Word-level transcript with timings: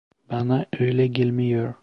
Bana 0.29 0.65
öyle 0.79 1.05
gelmiyor. 1.07 1.73